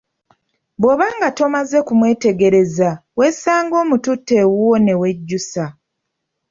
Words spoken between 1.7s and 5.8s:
kumwetegereza weesanga omututte ewuwo ne wejjusa.